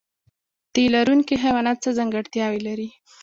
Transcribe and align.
تی 0.73 0.83
لرونکي 0.95 1.35
حیوانات 1.43 1.77
څه 1.83 1.89
ځانګړتیا 1.97 2.45
لري؟ 2.67 2.89